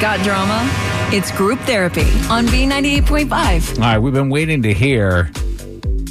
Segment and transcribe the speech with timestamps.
[0.00, 0.66] Got drama?
[1.12, 3.76] It's group therapy on B98.5.
[3.76, 5.30] All right, we've been waiting to hear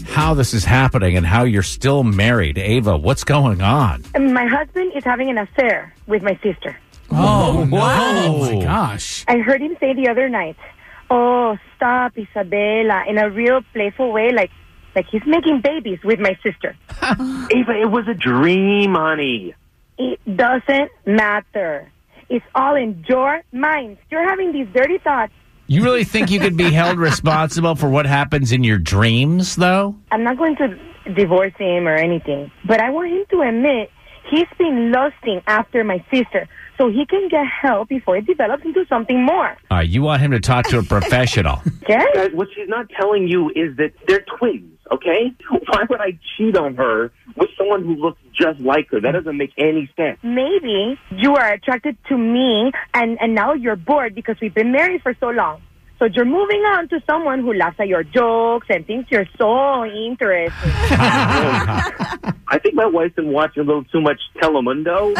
[0.05, 2.59] how this is happening and how you're still married.
[2.59, 4.03] Ava, what's going on?
[4.13, 6.77] Um, my husband is having an affair with my sister.
[7.09, 7.77] Oh, oh no.
[7.77, 9.25] Oh, my oh, gosh.
[9.27, 10.57] I heard him say the other night,
[11.09, 14.51] "Oh, stop, Isabella," in a real playful way, like
[14.93, 16.77] like he's making babies with my sister.
[17.01, 19.55] Ava, it was a dream, honey.
[19.97, 21.91] It doesn't matter.
[22.29, 23.97] It's all in your mind.
[24.11, 25.33] You're having these dirty thoughts.
[25.67, 29.95] You really think you could be held responsible for what happens in your dreams, though?
[30.11, 30.79] I'm not going to
[31.13, 33.89] divorce him or anything, but I want him to admit
[34.29, 38.85] he's been lusting after my sister so he can get help before it develops into
[38.87, 39.49] something more.
[39.69, 41.61] All right, you want him to talk to a professional.
[41.89, 42.29] Okay?
[42.35, 45.33] What she's not telling you is that they're twins, okay?
[45.49, 48.99] Why would I cheat on her with someone who looks just like her?
[49.01, 50.19] That doesn't make any sense.
[50.21, 55.01] Maybe you are attracted to me and, and now you're bored because we've been married
[55.01, 55.61] for so long.
[55.99, 59.83] So you're moving on to someone who laughs at your jokes and thinks you're so
[59.83, 60.71] interesting.
[60.71, 65.13] I think my wife's been watching a little too much Telemundo.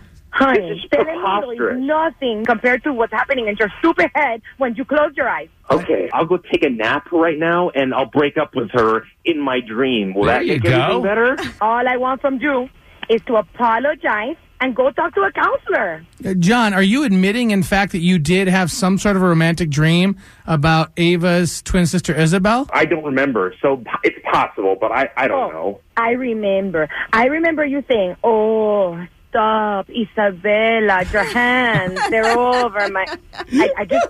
[0.36, 1.78] Honey, This is preposterous.
[1.80, 5.48] nothing compared to what's happening in your stupid head when you close your eyes.
[5.70, 9.40] okay, I'll go take a nap right now, and I'll break up with her in
[9.40, 10.12] my dream.
[10.14, 10.70] Will There that you make go.
[10.70, 11.36] anything better?
[11.60, 12.68] All I want from you
[13.08, 16.04] is to apologize and go talk to a counselor.
[16.24, 19.26] Uh, John, are you admitting, in fact, that you did have some sort of a
[19.28, 22.66] romantic dream about Ava's twin sister Isabel?
[22.72, 25.80] I don't remember, so it's possible, but I, I don't Oh, know.
[25.96, 26.88] I remember.
[27.12, 28.98] I remember you saying, "Oh,
[29.28, 34.08] stop, Isabella, your hands, they're over my." I, I just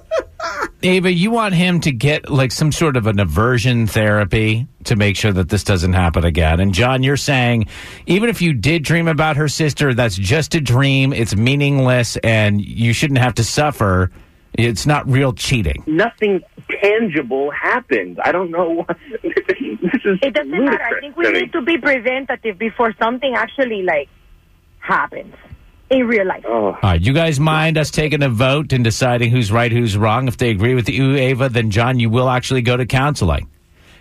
[0.83, 5.17] Ava, you want him to get like some sort of an aversion therapy to make
[5.17, 6.61] sure that this doesn't happen again.
[6.61, 7.67] And John, you're saying
[8.07, 11.13] even if you did dream about her sister, that's just a dream.
[11.13, 14.11] It's meaningless and you shouldn't have to suffer.
[14.55, 15.83] It's not real cheating.
[15.87, 16.41] Nothing
[16.81, 18.21] tangible happened.
[18.25, 18.87] I don't know.
[19.23, 20.83] this is it doesn't matter.
[20.83, 21.41] I think we to me.
[21.41, 24.09] need to be preventative before something actually like
[24.87, 25.35] happens
[25.91, 26.45] in real life.
[26.47, 26.67] Oh.
[26.67, 30.29] All right, you guys mind us taking a vote and deciding who's right, who's wrong?
[30.29, 33.49] If they agree with you, Ava, then John, you will actually go to counseling.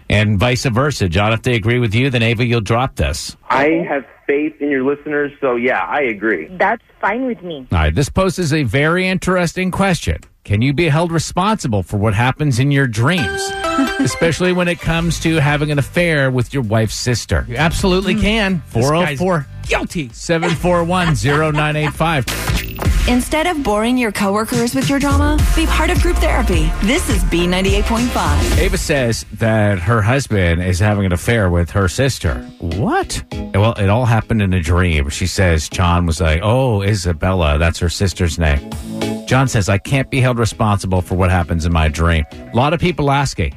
[0.07, 1.09] And vice versa.
[1.09, 3.35] John, if they agree with you, then Ava, you'll drop this.
[3.50, 6.47] I have faith in your listeners, so yeah, I agree.
[6.51, 7.68] That's fine with me.
[7.72, 10.19] All right, this poses a very interesting question.
[10.45, 13.51] Can you be held responsible for what happens in your dreams?
[14.00, 17.47] Especially when it comes to having an affair with your wife's sister.
[17.50, 18.22] You absolutely mm.
[18.22, 18.61] can.
[18.67, 20.09] 404 Guilty.
[20.13, 22.25] 741 0985.
[23.07, 26.72] Instead of boring your coworkers with your drama, be part of group therapy.
[26.83, 28.57] This is B98.5.
[28.59, 32.35] Ava says that her husband is having an affair with her sister.
[32.59, 33.23] What?
[33.56, 35.09] Well, it all happened in a dream.
[35.09, 38.69] She says John was like, Oh, Isabella, that's her sister's name.
[39.35, 42.23] John says, I can't be held responsible for what happens in my dream.
[42.31, 43.53] A lot of people asking,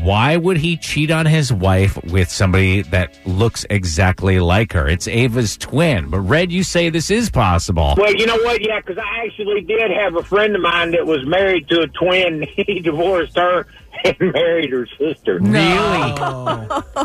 [0.00, 4.88] why would he cheat on his wife with somebody that looks exactly like her?
[4.88, 6.10] It's Ava's twin.
[6.10, 7.94] But Red, you say this is possible.
[7.96, 8.66] Well, you know what?
[8.66, 11.86] Yeah, because I actually did have a friend of mine that was married to a
[11.86, 12.44] twin.
[12.56, 13.68] He divorced her
[14.04, 15.38] and married her sister.
[15.38, 16.12] Really?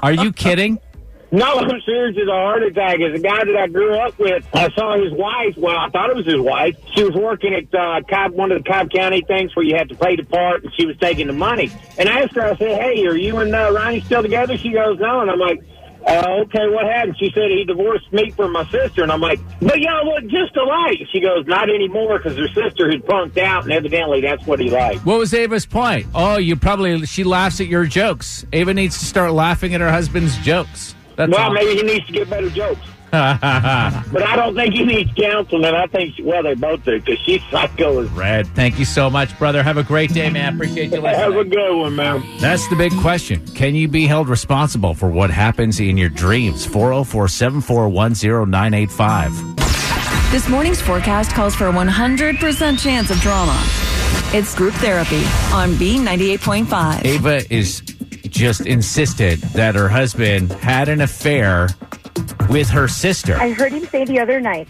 [0.02, 0.80] Are you kidding?
[1.30, 3.00] No, I'm serious as a heart attack.
[3.00, 5.58] It's a guy that I grew up with, I saw his wife.
[5.58, 6.76] Well, I thought it was his wife.
[6.96, 9.90] She was working at uh, Cobb, one of the Cobb County things where you had
[9.90, 11.70] to pay the part, and she was taking the money.
[11.98, 14.72] And I asked her, I said, "Hey, are you and uh, Ronnie still together?" She
[14.72, 15.62] goes, "No," and I'm like.
[16.06, 17.18] Uh, okay, what happened?
[17.20, 20.56] She said he divorced me from my sister, and I'm like, but y'all look just
[20.56, 21.00] alike.
[21.12, 24.70] She goes, not anymore, because her sister had punked out, and evidently that's what he
[24.70, 25.06] liked.
[25.06, 26.08] What was Ava's point?
[26.16, 28.46] Oh, you probably she laughs at your jokes.
[28.54, 30.96] Ava needs to start laughing at her husband's jokes.
[31.18, 31.54] That's Well, all.
[31.54, 32.80] maybe he needs to get better jokes.
[33.12, 35.64] But I don't think he needs counseling.
[35.66, 39.38] I think, well, they both do, because she's psycho as Red, thank you so much,
[39.40, 39.64] brother.
[39.64, 40.56] Have a great day, man.
[40.56, 42.24] Appreciate you Have a good one, man.
[42.40, 43.46] That's the big question.
[43.48, 46.66] Can you be held responsible for what happens in your dreams?
[46.66, 48.14] 404 741
[48.52, 50.32] 0985.
[50.32, 53.58] This morning's forecast calls for a 100% chance of drama.
[54.34, 57.06] It's group therapy on B98.5.
[57.06, 57.82] Ava is
[58.38, 61.70] just insisted that her husband had an affair
[62.50, 63.36] with her sister.
[63.36, 64.68] I heard him say the other night,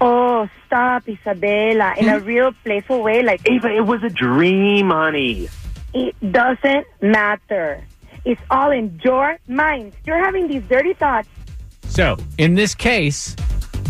[0.00, 2.26] "Oh, stop, Isabella," in a hmm?
[2.26, 5.48] real playful way, like Ava, it was a dream, honey.
[5.94, 7.82] it doesn't matter.
[8.26, 9.92] It's all in your mind.
[10.04, 11.28] You're having these dirty thoughts.
[11.88, 13.34] So, in this case,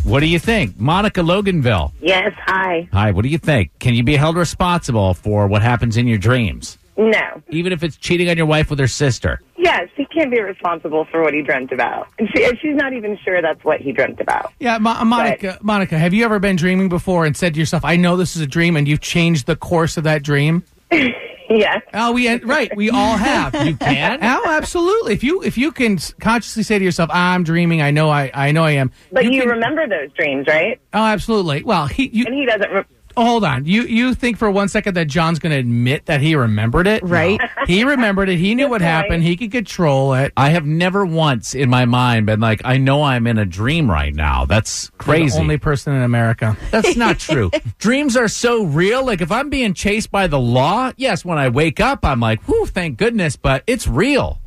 [0.04, 0.78] what do you think?
[0.78, 1.90] Monica Loganville.
[2.00, 2.88] Yes, hi.
[2.92, 3.76] Hi, what do you think?
[3.80, 6.78] Can you be held responsible for what happens in your dreams?
[6.98, 9.40] No, Even if it's cheating on your wife with her sister?
[9.58, 12.08] Yes, he can't be responsible for what he dreamt about.
[12.18, 14.52] And she, and she's not even sure that's what he dreamt about.
[14.60, 15.58] Yeah, Mo- uh, Monica.
[15.60, 18.42] Monica, have you ever been dreaming before and said to yourself, "I know this is
[18.42, 20.62] a dream," and you've changed the course of that dream?
[21.48, 21.80] Yes.
[21.94, 22.74] Oh, we right.
[22.76, 23.54] We all have.
[23.66, 24.18] You can?
[24.20, 25.12] Oh, absolutely.
[25.12, 28.50] If you if you can consciously say to yourself, "I'm dreaming," I know I I
[28.50, 28.90] know I am.
[29.12, 30.80] But you, can- remember those dreams, right?
[30.92, 31.62] Oh, absolutely.
[31.62, 32.68] Well, he you And he doesn't.
[32.68, 32.84] Re-
[33.16, 33.64] hold on.
[33.64, 37.02] You you think for one second that John's going to admit that he remembered it?
[37.02, 37.40] Right.
[37.40, 37.64] No.
[37.66, 38.38] He remembered it.
[38.38, 38.90] He knew what point.
[38.90, 39.22] happened.
[39.22, 40.32] He could control it.
[40.36, 43.90] I have never once in my mind been like, I know I'm in a dream
[43.90, 44.44] right now.
[44.44, 45.36] That's You're crazy.
[45.36, 46.56] The only person in America.
[46.70, 47.50] That's not true.
[47.78, 49.04] Dreams are so real.
[49.04, 52.42] Like if I'm being chased by the law, yes, when I wake up, I'm like,
[52.44, 54.40] whew, thank goodness, but it's real.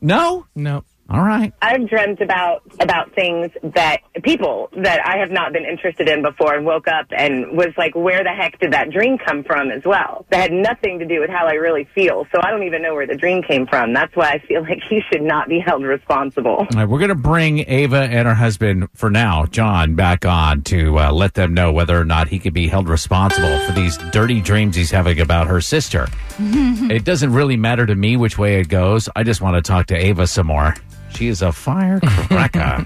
[0.00, 0.46] No?
[0.54, 0.84] No.
[1.10, 1.52] All right.
[1.60, 6.54] I've dreamt about about things that people that I have not been interested in before,
[6.54, 9.82] and woke up and was like, "Where the heck did that dream come from?" As
[9.84, 12.26] well, that had nothing to do with how I really feel.
[12.32, 13.92] So I don't even know where the dream came from.
[13.92, 16.56] That's why I feel like he should not be held responsible.
[16.56, 20.62] All right, we're going to bring Ava and her husband, for now, John, back on
[20.62, 23.98] to uh, let them know whether or not he could be held responsible for these
[24.10, 26.08] dirty dreams he's having about her sister.
[26.38, 29.08] it doesn't really matter to me which way it goes.
[29.14, 30.74] I just want to talk to Ava some more.
[31.14, 32.84] She is a firecracker.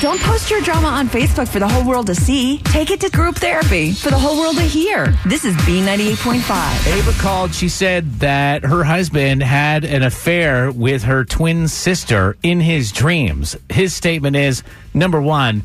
[0.00, 2.58] Don't post your drama on Facebook for the whole world to see.
[2.58, 5.14] Take it to group therapy for the whole world to hear.
[5.24, 6.98] This is B98.5.
[6.98, 7.54] Ava called.
[7.54, 13.56] She said that her husband had an affair with her twin sister in his dreams.
[13.70, 14.62] His statement is
[14.92, 15.64] number one,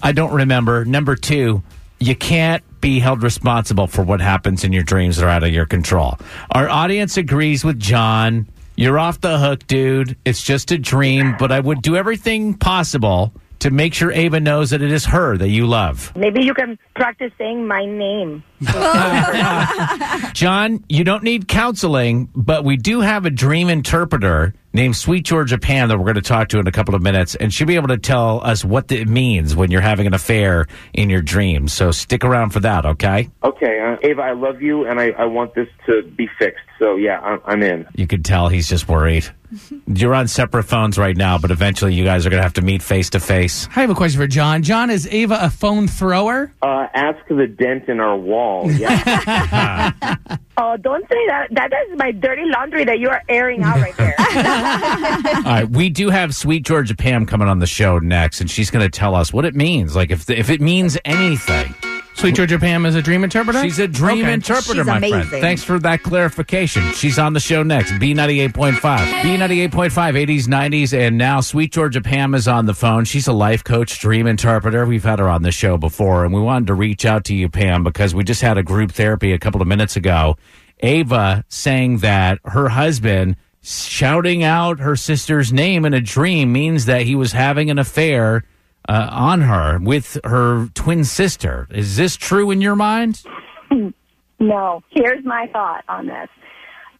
[0.00, 0.84] I don't remember.
[0.84, 1.62] Number two,
[1.98, 5.52] you can't be held responsible for what happens in your dreams that are out of
[5.52, 6.16] your control.
[6.52, 8.46] Our audience agrees with John.
[8.80, 10.16] You're off the hook, dude.
[10.24, 14.70] It's just a dream, but I would do everything possible to make sure Ava knows
[14.70, 16.16] that it is her that you love.
[16.16, 18.42] Maybe you can practice saying my name.
[20.32, 25.58] John, you don't need counseling, but we do have a dream interpreter named Sweet Georgia
[25.58, 27.76] Pam that we're going to talk to in a couple of minutes, and she'll be
[27.76, 31.72] able to tell us what it means when you're having an affair in your dreams.
[31.72, 33.30] So stick around for that, okay?
[33.42, 36.64] Okay, uh, Ava, I love you, and I, I want this to be fixed.
[36.78, 37.86] So yeah, I'm, I'm in.
[37.94, 39.28] You can tell he's just worried.
[39.86, 42.62] You're on separate phones right now, but eventually you guys are going to have to
[42.62, 43.68] meet face to face.
[43.74, 44.62] I have a question for John.
[44.62, 46.52] John, is Ava a phone thrower?
[46.62, 48.70] Uh, ask the dent in our wall.
[48.70, 49.92] Yeah.
[50.62, 51.46] Oh, don't say that.
[51.52, 54.14] That is my dirty laundry that you are airing out right there.
[55.36, 58.70] All right, we do have Sweet Georgia Pam coming on the show next, and she's
[58.70, 59.96] going to tell us what it means.
[59.96, 61.74] Like if if it means anything.
[62.14, 63.62] Sweet Georgia Pam is a dream interpreter?
[63.62, 64.34] She's a dream Okay.
[64.34, 65.28] interpreter, She's my friend.
[65.30, 66.82] Thanks for that clarification.
[66.92, 67.92] She's on the show next.
[67.92, 68.78] B98.5.
[69.22, 73.06] B98.5, 80s, 90s, and now Sweet Georgia Pam is on the phone.
[73.06, 74.84] She's a life coach, dream interpreter.
[74.84, 77.48] We've had her on the show before, and we wanted to reach out to you,
[77.48, 80.36] Pam, because we just had a group therapy a couple of minutes ago.
[80.80, 87.02] Ava saying that her husband shouting out her sister's name in a dream means that
[87.02, 88.44] he was having an affair
[88.88, 91.68] uh, on her with her twin sister.
[91.70, 93.22] Is this true in your mind?
[94.40, 94.82] No.
[94.88, 96.28] Here's my thought on this.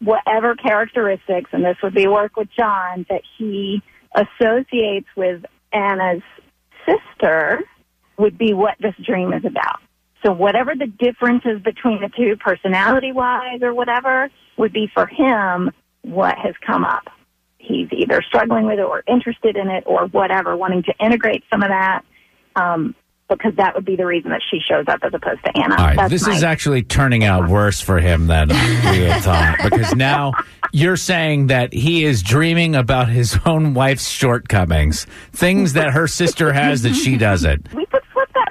[0.00, 3.82] Whatever characteristics, and this would be work with John, that he
[4.14, 6.22] associates with Anna's
[6.86, 7.60] sister
[8.18, 9.80] would be what this dream is about.
[10.24, 14.28] So whatever the differences between the two, personality wise or whatever,
[14.58, 15.70] would be for him
[16.02, 17.04] what has come up.
[17.58, 21.62] He's either struggling with it or interested in it or whatever, wanting to integrate some
[21.62, 22.02] of that.
[22.56, 22.94] Um,
[23.28, 25.76] because that would be the reason that she shows up as opposed to Anna.
[25.76, 29.22] All right, That's this my- is actually turning out worse for him than we had
[29.22, 30.32] thought because now
[30.72, 36.52] you're saying that he is dreaming about his own wife's shortcomings, things that her sister
[36.52, 37.72] has that she doesn't.
[37.72, 37.89] we could flip that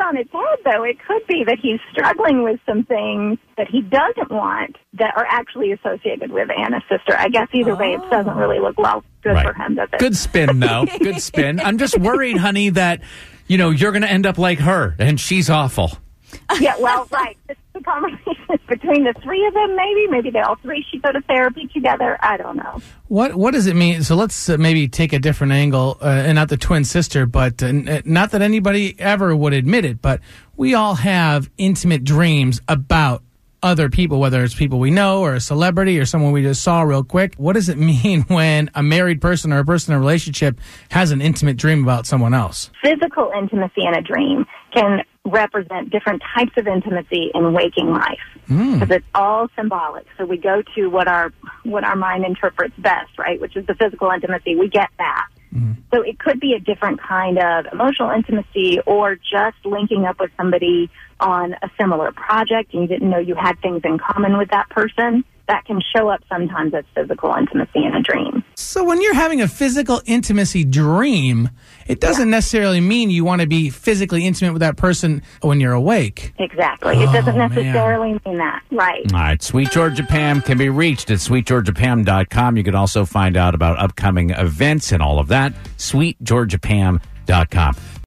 [0.09, 0.83] on its head, though.
[0.83, 5.25] It could be that he's struggling with some things that he doesn't want that are
[5.29, 7.15] actually associated with Anna's sister.
[7.17, 8.39] I guess either way, it doesn't oh.
[8.39, 9.45] really look well good Right.
[9.45, 9.99] for him, does it?
[9.99, 10.85] Good spin, though.
[10.99, 11.59] Good spin.
[11.59, 13.01] I'm just worried, honey, that
[13.47, 15.91] you know you're going to end up like her, and she's awful.
[16.59, 17.37] Yeah, well, right.
[17.47, 20.07] This the conversation between the three of them, maybe.
[20.07, 22.17] Maybe they all three should go to therapy together.
[22.21, 22.81] I don't know.
[23.07, 24.03] What what does it mean?
[24.03, 27.61] So let's uh, maybe take a different angle, uh, and not the twin sister, but
[27.63, 30.21] uh, n- uh, not that anybody ever would admit it, but
[30.57, 33.23] we all have intimate dreams about
[33.61, 36.81] other people, whether it's people we know or a celebrity or someone we just saw
[36.81, 37.35] real quick.
[37.35, 40.59] What does it mean when a married person or a person in a relationship
[40.89, 42.69] has an intimate dream about someone else?
[42.81, 48.73] Physical intimacy in a dream can represent different types of intimacy in waking life hmm.
[48.73, 50.05] because it's all symbolic.
[50.17, 51.31] So we go to what our
[51.63, 53.39] what our mind interprets best, right?
[53.39, 54.55] Which is the physical intimacy.
[54.55, 55.27] We get that.
[55.51, 55.73] Hmm.
[55.93, 60.31] So it could be a different kind of emotional intimacy or just linking up with
[60.37, 64.49] somebody on a similar project and you didn't know you had things in common with
[64.51, 65.23] that person.
[65.49, 68.43] That can show up sometimes as physical intimacy in a dream.
[68.55, 71.49] So when you're having a physical intimacy dream,
[71.87, 75.73] it doesn't necessarily mean you want to be physically intimate with that person when you're
[75.73, 76.33] awake.
[76.39, 76.95] Exactly.
[77.01, 77.49] it Oh, doesn't man.
[77.49, 78.61] necessarily mean that.
[78.71, 79.11] Right.
[79.13, 79.41] All right.
[79.41, 82.55] Sweet Georgia Pam can be reached at sweetgeorgiapam.com.
[82.57, 85.53] You can also find out about upcoming events and all of that.
[85.77, 87.75] Sweetgeorgiapam.com.